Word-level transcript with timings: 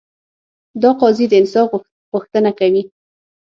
دا 0.81 0.91
قاضي 1.01 1.25
د 1.29 1.33
انصاف 1.41 1.67
غوښتنه 2.11 2.51
کوي. 2.59 2.83